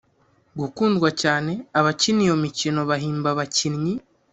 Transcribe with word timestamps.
Gukundwa 0.59 1.09
cyane 1.21 1.51
abakina 1.79 2.19
iyo 2.25 2.35
mikino 2.43 2.79
bahimba 2.89 3.27
abakinnyi 3.31 3.93